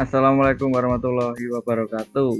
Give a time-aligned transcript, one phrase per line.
[0.00, 2.32] Assalamualaikum warahmatullahi wabarakatuh.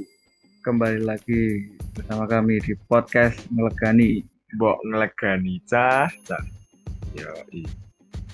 [0.64, 4.24] Kembali lagi bersama kami di podcast Melegani.
[4.56, 6.40] Mbok ngelegani cah, cah.
[7.12, 7.28] Yo,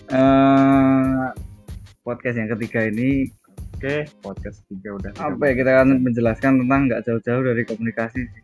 [0.07, 1.27] Eh,
[2.07, 3.27] podcast yang ketiga ini
[3.75, 5.11] Oke, podcast tiga udah.
[5.18, 8.43] apa ya kita akan menjelaskan tentang nggak jauh-jauh dari komunikasi sih,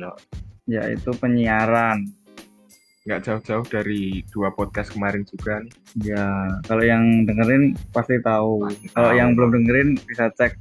[0.00, 0.16] Yo,
[0.64, 2.08] yaitu penyiaran.
[3.06, 5.72] Nggak jauh-jauh dari dua podcast kemarin juga nih.
[6.10, 6.26] Ya,
[6.66, 8.66] kalau yang dengerin pasti tahu.
[8.66, 9.18] Pasti Kalau tahu.
[9.18, 10.58] yang belum dengerin bisa cek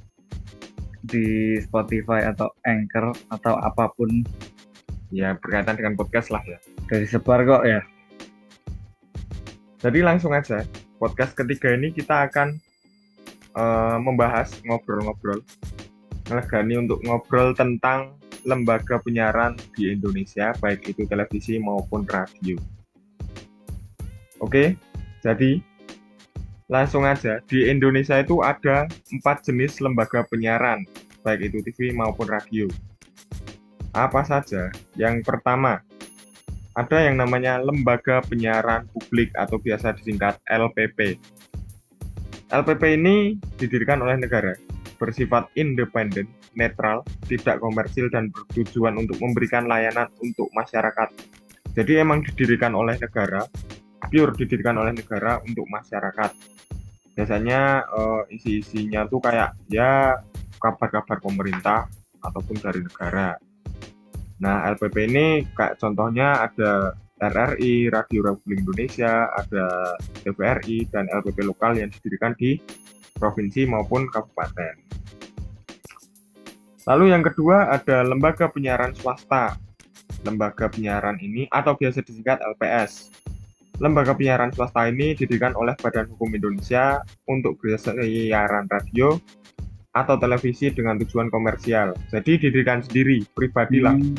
[1.05, 4.09] di Spotify atau Anchor atau apa pun
[5.13, 6.57] Ya berkaitan dengan podcast lah ya.
[6.89, 7.81] dari sebar kok ya.
[9.79, 10.65] Jadi langsung aja,
[10.97, 12.57] podcast ketiga ini kita akan
[13.55, 15.39] eh, membahas ngobrol-ngobrol,
[16.27, 22.55] ngelegani untuk ngobrol tentang lembaga penyiaran di Indonesia, baik itu televisi maupun radio.
[24.39, 24.77] Oke,
[25.25, 25.59] jadi
[26.69, 30.85] langsung aja di Indonesia itu ada empat jenis lembaga penyiaran,
[31.25, 32.69] baik itu TV maupun radio.
[33.95, 34.69] Apa saja?
[34.99, 35.79] Yang pertama,
[36.75, 41.15] ada yang namanya Lembaga Penyiaran Publik atau biasa disingkat LPP.
[42.51, 44.51] LPP ini didirikan oleh negara,
[44.99, 51.11] bersifat independen, netral, tidak komersil dan bertujuan untuk memberikan layanan untuk masyarakat.
[51.75, 53.43] Jadi emang didirikan oleh negara,
[54.07, 56.31] pure didirikan oleh negara untuk masyarakat.
[57.15, 60.19] Biasanya eh, isi-isinya tuh kayak ya
[60.59, 61.87] kabar-kabar pemerintah
[62.23, 63.35] ataupun dari negara.
[64.41, 71.79] Nah, LPP ini kayak contohnya ada RRI, Radio Republik Indonesia, ada TVRI, dan LPP lokal
[71.79, 72.59] yang didirikan di
[73.15, 74.75] provinsi maupun kabupaten.
[76.85, 79.57] Lalu yang kedua ada lembaga penyiaran swasta.
[80.21, 83.09] Lembaga penyiaran ini atau biasa disingkat LPS.
[83.81, 89.17] Lembaga penyiaran swasta ini didirikan oleh Badan Hukum Indonesia untuk bersiaran radio
[89.97, 91.97] atau televisi dengan tujuan komersial.
[92.13, 93.97] Jadi didirikan sendiri, pribadi lah.
[93.97, 94.15] Hmm.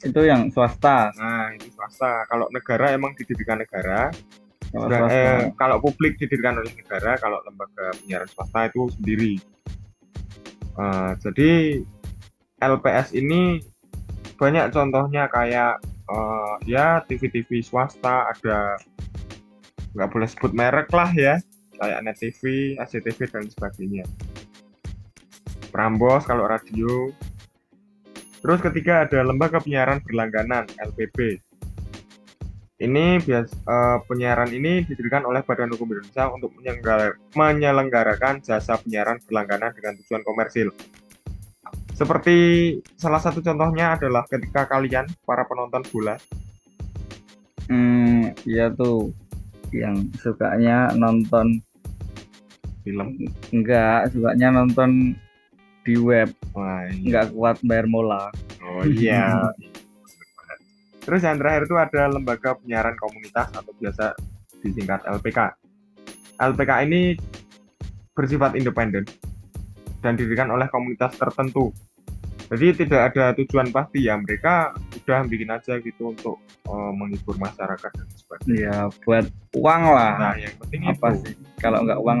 [0.00, 1.12] Itu yang swasta.
[1.18, 2.24] Nah, itu swasta.
[2.30, 4.08] Kalau negara emang didirikan negara,
[4.66, 9.38] Kalau eh, kalau publik didirikan oleh negara, kalau lembaga penyiaran swasta itu sendiri.
[10.76, 11.80] Eh, jadi
[12.60, 13.64] LPS ini
[14.36, 15.80] banyak contohnya kayak
[16.12, 18.76] eh, ya TV-TV swasta ada
[19.96, 21.40] nggak boleh sebut merek lah ya,
[21.80, 24.04] kayak Net TV, SCTV dan sebagainya.
[25.72, 27.08] Prambos kalau radio.
[28.44, 31.40] Terus ketiga ada lembaga penyiaran berlangganan LPB.
[32.76, 39.16] Ini bias, eh, penyiaran ini didirikan oleh Badan Hukum Indonesia untuk menyenggar- menyelenggarakan jasa penyiaran
[39.24, 40.68] berlangganan dengan tujuan komersil.
[41.96, 42.36] Seperti
[43.00, 46.20] salah satu contohnya adalah ketika kalian para penonton bola,
[47.66, 49.10] Hmm, iya tuh
[49.74, 51.58] yang sukanya nonton
[52.86, 53.18] film,
[53.50, 55.18] enggak, sukanya nonton
[55.82, 56.94] di web, wah, iya.
[56.94, 58.30] enggak kuat bayar mola.
[58.62, 59.50] oh iya.
[61.06, 64.18] Terus yang terakhir itu ada lembaga penyiaran komunitas atau biasa
[64.58, 65.54] disingkat LPK.
[66.42, 67.14] LPK ini
[68.18, 69.06] bersifat independen
[70.02, 71.70] dan didirikan oleh komunitas tertentu.
[72.46, 77.90] Jadi tidak ada tujuan pasti ya mereka udah bikin aja gitu untuk eh, menghibur masyarakat
[77.90, 78.54] dan sebagainya.
[78.58, 80.12] Ya buat uang lah.
[80.18, 81.34] Nah yang penting apa itu sih?
[81.62, 82.18] Kalau enggak uang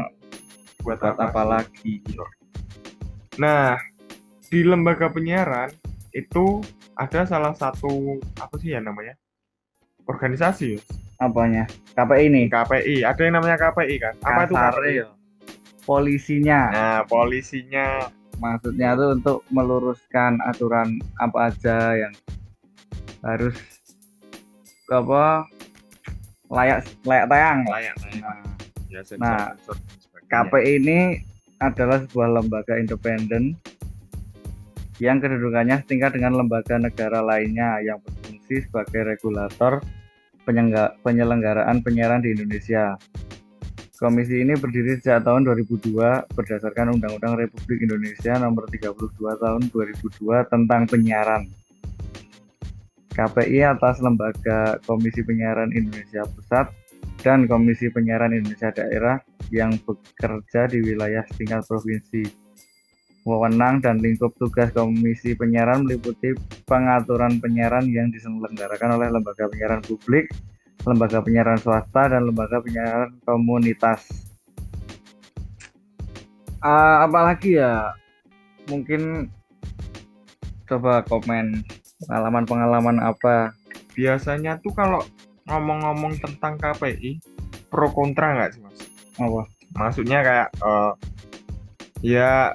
[0.82, 1.50] buat buat apa sih?
[1.50, 1.94] lagi?
[3.38, 3.78] Nah
[4.46, 5.70] di lembaga penyiaran
[6.10, 6.62] itu
[6.96, 9.12] ada salah satu apa sih ya namanya
[10.04, 10.80] organisasi ya?
[11.16, 11.64] Apanya?
[11.92, 12.42] KPI ini.
[12.46, 13.00] KPI.
[13.02, 14.14] Ada yang namanya KPI kan?
[14.20, 14.92] Apa itu KPI?
[14.94, 15.06] ya.
[15.82, 16.60] Polisinya.
[16.72, 17.86] Nah polisinya
[18.36, 22.12] Maksudnya tuh untuk meluruskan aturan apa aja yang
[23.24, 23.56] harus
[24.86, 25.48] apa
[26.46, 27.58] layak layak tayang.
[27.66, 28.20] layak layak.
[28.22, 28.36] Nah,
[28.86, 29.76] Ya, sensor, Nah, sensor.
[30.28, 30.98] KPI ini
[31.58, 33.56] adalah sebuah lembaga independen
[34.96, 39.84] yang kedudukannya setingkat dengan lembaga negara lainnya yang berfungsi sebagai regulator
[41.02, 42.96] penyelenggaraan penyiaran di Indonesia.
[43.96, 50.84] Komisi ini berdiri sejak tahun 2002 berdasarkan Undang-Undang Republik Indonesia Nomor 32 Tahun 2002 tentang
[50.84, 51.48] penyiaran.
[53.16, 56.68] KPI atas lembaga Komisi Penyiaran Indonesia Pusat
[57.24, 59.16] dan Komisi Penyiaran Indonesia Daerah
[59.48, 62.45] yang bekerja di wilayah setingkat provinsi.
[63.26, 66.30] Wewenang dan lingkup tugas Komisi Penyiaran meliputi
[66.62, 70.30] pengaturan penyiaran yang diselenggarakan oleh lembaga penyiaran publik,
[70.86, 74.30] lembaga penyiaran swasta, dan lembaga penyiaran komunitas.
[76.62, 77.98] Ah, apalagi ya,
[78.70, 79.26] mungkin
[80.70, 81.66] coba komen
[82.06, 83.50] pengalaman-pengalaman apa
[83.98, 85.02] biasanya tuh kalau
[85.50, 87.18] ngomong-ngomong tentang KPI
[87.70, 88.78] pro kontra nggak sih mas?
[89.18, 89.42] apa
[89.74, 90.92] Maksudnya kayak eh,
[92.04, 92.52] Ya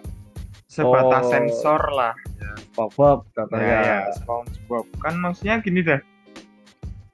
[0.72, 1.30] sebatas Oh.
[1.30, 2.14] sensor lah.
[2.72, 3.78] SpongeBob Ya, contohnya.
[3.84, 4.86] ya, SpongeBob.
[4.98, 6.00] Kan maksudnya gini dah.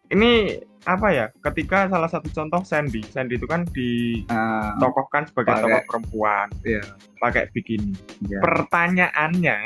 [0.08, 0.32] Ini
[0.84, 1.26] apa ya?
[1.36, 3.66] Ketika salah satu contoh Sandy, Sandy itu kan
[4.28, 6.84] Ah, ditokohkan sebagai Pakai- tokoh perempuan, iya.
[7.18, 7.92] pakai bikini.
[8.24, 8.40] iya.
[8.40, 9.58] Pertanyaannya,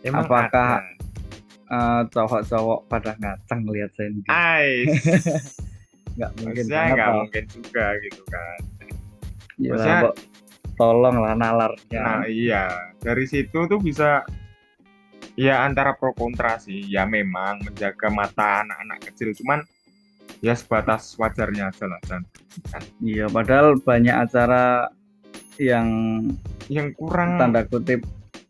[0.00, 1.00] emang Apakah- ada?
[1.68, 4.22] Eh, cowok-cowok pada ngaceng lihat Sandy.
[4.26, 4.92] Ais,
[6.16, 8.58] Nggak mungkin banget nggak mungkin juga gitu kan.
[9.56, 10.12] Ya, maksudnya-
[10.72, 12.00] Mbok, tolong lah nalarnya.
[12.00, 12.64] Nah iya,
[12.98, 14.24] dari situ tuh bisa
[15.36, 16.84] ya antara pro kontra sih.
[16.88, 19.60] Ya memang menjaga mata anak-anak kecil, cuman
[20.40, 22.22] ya sebatas wajarnya aja lah dan
[23.00, 24.88] Iya, padahal banyak acara
[25.60, 25.88] yang
[26.68, 28.04] yang kurang tanda kutip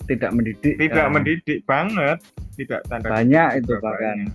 [0.06, 0.74] tidak mendidik.
[0.78, 1.12] Tidak ya.
[1.12, 2.18] mendidik banget,
[2.58, 4.16] tidak tanda Banyak kutip itu bahkan.
[4.18, 4.32] banyak.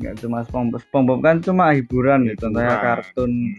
[0.00, 0.80] Nggak cuma SpongeBob.
[0.80, 2.32] SpongeBob kan cuma hiburan, ya.
[2.34, 2.40] Hiburan.
[2.40, 3.54] Contohnya kartun Hmm,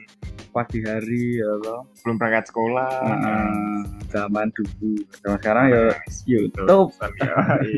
[0.51, 1.88] pagi hari ya loh.
[2.03, 2.92] belum berangkat sekolah.
[3.01, 3.80] Heeh,
[4.12, 5.00] zaman dulu.
[5.19, 6.68] Zaman sekarang ya Nah, YouTube.
[6.68, 7.75] betul, Sally.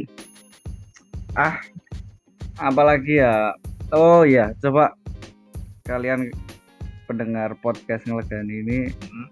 [2.55, 3.57] apalagi ya
[3.89, 4.93] oh ya coba
[5.83, 6.29] kalian
[7.09, 8.79] pendengar podcast ngelegani ini
[9.09, 9.27] Hmm.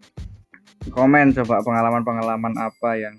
[0.90, 3.16] komen coba pengalaman-pengalaman apa yang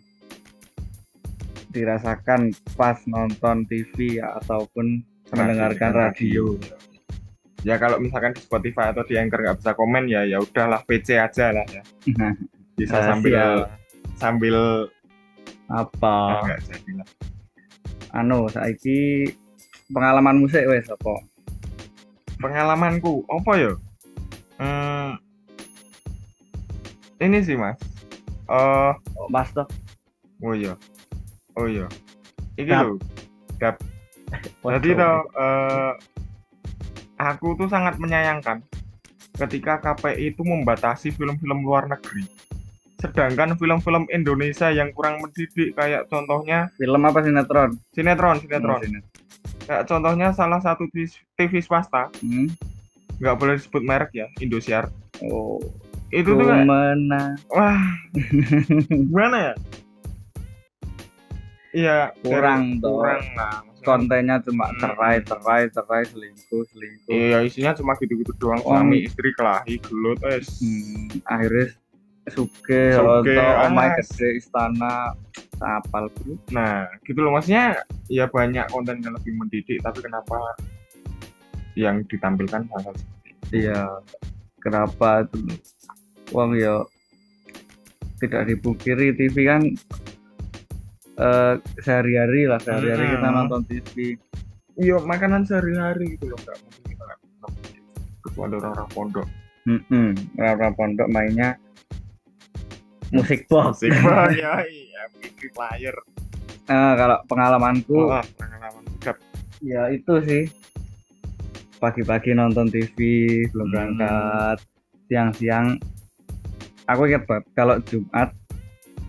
[1.70, 6.58] dirasakan pas nonton TV ya, ataupun mendengarkan radio.
[7.62, 11.14] Ya kalau misalkan di Spotify atau di Anchor nggak bisa komen ya ya udahlah PC
[11.14, 11.82] aja lah ya.
[12.72, 13.10] Bisa Rahasia.
[13.12, 13.40] sambil
[14.16, 14.56] sambil
[15.68, 17.08] apa nggak jadi lah.
[18.16, 19.28] anu saiki
[19.92, 21.20] pengalaman musik wes apa
[22.42, 23.72] Pengalamanku apa ya?
[24.58, 25.14] Hmm,
[27.22, 27.78] ini sih mas.
[28.50, 29.68] Eh oh, mas toh
[30.42, 30.74] oh iya
[31.54, 31.86] oh iya.
[32.58, 32.84] Iki Dap.
[32.90, 32.96] lho.
[34.74, 35.92] Jadi toh eh,
[37.22, 38.58] aku tuh sangat menyayangkan
[39.38, 42.26] ketika KPI itu membatasi film-film luar negeri.
[43.00, 48.78] Sedangkan film-film Indonesia yang kurang mendidik kayak contohnya film apa sinetron sinetron, sinetron.
[48.78, 49.10] Hmm, sinetron.
[49.62, 51.06] Kayak contohnya salah satu TV
[51.38, 52.50] TV swasta, Hmm.
[53.18, 54.90] nggak boleh disebut merek ya, Indosiar.
[55.22, 55.58] oh
[56.12, 56.68] Itu tuh kayak,
[57.48, 57.80] wah,
[59.08, 59.54] gimana ya?
[61.72, 63.00] Iya, Kurang toh.
[63.00, 63.64] kurang lah.
[63.64, 63.80] maksudnya.
[63.82, 64.78] kontennya cuma Hmm.
[64.78, 68.60] cerai cerai cerai selingkuh selingkuh Iya, isinya cuma gitu-gitu doang.
[68.60, 68.70] Oh.
[68.72, 70.60] Suami istri kelahi, gelut, es.
[70.60, 71.74] hmm, akhirnya
[72.24, 73.18] Suge, atau
[73.66, 75.10] omai gede istana
[75.52, 77.74] sapal bro Nah, gitu loh maksudnya
[78.06, 80.38] ya banyak konten yang lebih mendidik tapi kenapa
[81.74, 83.66] yang ditampilkan hal-hal seperti itu?
[83.66, 83.90] iya
[84.56, 85.58] kenapa itu
[86.30, 86.86] uang ya
[88.16, 89.62] tidak dipungkiri TV kan
[91.14, 93.36] eh, sehari-hari lah sehari-hari kita Hmm.
[93.36, 94.16] nonton TV
[94.72, 97.20] Iya, makanan sehari-hari gitu loh, nggak mungkin kita nggak
[98.22, 99.26] kecuali orang-orang pondok.
[99.62, 100.10] hmm,
[100.40, 101.54] orang pondok mainnya
[103.10, 105.92] musik box Asik banget ya, iya, MP player.
[106.64, 108.82] Eh, kalau pengalamanku Wah, pengalaman
[109.60, 110.42] ya itu sih
[111.76, 112.96] pagi-pagi nonton TV
[113.46, 113.72] belum Hmm.
[113.72, 114.58] berangkat
[115.06, 115.66] siang-siang
[116.84, 118.30] aku ingat banget kalau Jumat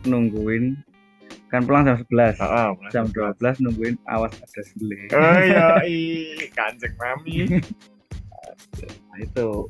[0.04, 0.78] nungguin
[1.54, 5.78] kan pulang jam 11 Ah, ah, jam 12 nungguin awas ada sele Oh iya,
[6.58, 7.62] kanjeng mami.
[8.82, 9.70] Nah, itu.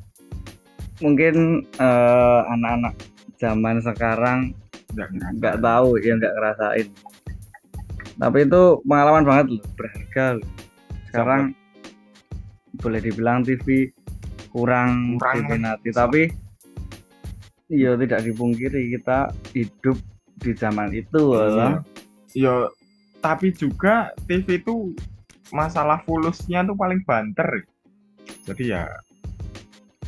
[1.04, 2.96] Mungkin eh, anak-anak
[3.36, 4.56] zaman sekarang
[5.36, 6.86] Nggak tahu ya nggak ngerasain.
[8.14, 10.48] Tapi itu pengalaman banget loh berharga loh.
[11.10, 11.42] Sekarang
[12.78, 13.90] boleh dibilang TV
[14.54, 15.34] kurang, Kurang.
[15.50, 15.90] diminati.
[15.90, 16.22] Tapi
[17.74, 19.98] iya tidak dipungkiri kita hidup
[20.44, 21.48] di zaman itu Iya.
[21.48, 21.74] loh
[22.34, 22.54] Iya,
[23.22, 24.90] tapi juga TV itu
[25.48, 27.62] masalah fulusnya tuh paling banter.
[28.42, 28.84] Jadi ya,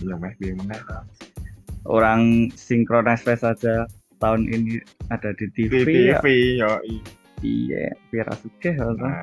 [0.02, 0.34] ya meh
[0.90, 1.06] lah.
[1.86, 2.50] orang
[3.22, 3.86] face saja
[4.18, 6.26] tahun ini ada di TV, TV, ya TV,
[6.58, 6.96] yo, i.
[7.46, 9.22] iya biar asik ya Nah,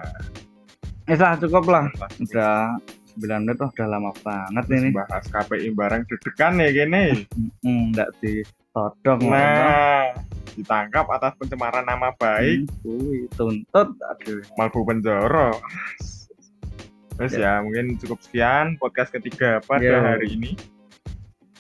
[1.12, 1.92] eh lah cukup lah
[2.24, 2.80] udah
[3.20, 7.04] 9 menit oh, udah lama banget ini bahas KPI bareng deg-degan ya gini.
[7.62, 10.16] Hmm, nggak ditodong Nah,
[10.54, 14.42] ditangkap atas pencemaran nama baik, Kuwi tuntut aduh.
[14.58, 15.52] Malbu penjara.
[17.14, 20.02] Terus ya, mungkin cukup sekian podcast ketiga pada Yo.
[20.02, 20.54] hari ini.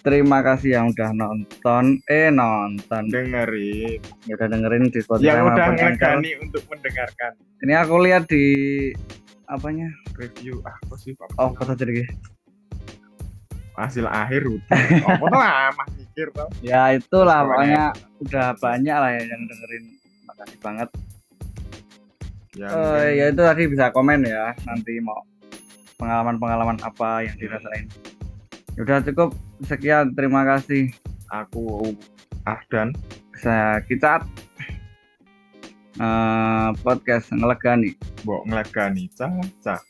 [0.03, 2.03] terima kasih yang udah nonton.
[2.11, 3.07] Eh nonton.
[3.07, 4.03] Dengerin.
[4.27, 7.31] ya udah dengerin di Spotify Yang udah ngegani untuk mendengarkan.
[7.63, 8.45] Ini aku lihat di
[9.47, 9.87] apanya?
[10.19, 12.05] Review ah, apa sih oh kata jadi
[13.73, 14.79] hasil akhir udah.
[15.17, 15.83] Tuh lama
[16.13, 16.45] mikir tau.
[16.61, 17.91] ya itulah Pokoknya-
[18.21, 19.83] udah banyak lah ya yang dengerin.
[20.23, 20.89] Makasih banget.
[22.53, 25.25] Ya, Eh, mungkin ya itu tadi bisa komen ya nanti mau
[25.97, 27.89] pengalaman-pengalaman apa yang dirasain.
[28.77, 29.33] Udah cukup.
[29.65, 30.93] Sekian terima kasih.
[31.33, 31.97] Aku
[32.45, 32.93] Ahdan
[33.33, 34.21] saya kita
[35.97, 37.97] uh, podcast ngelegani.
[38.21, 39.81] Mbok ngelegani caca.